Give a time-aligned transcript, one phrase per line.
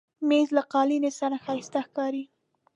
[0.29, 2.23] مېز له قالینې سره ښایسته ښکاري.